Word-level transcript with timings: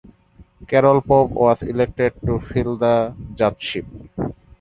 Carol 0.67 1.03
Pope 1.03 1.29
was 1.29 1.61
elected 1.61 2.13
to 2.25 2.39
fill 2.39 2.75
the 2.75 3.13
judgeship. 3.35 3.85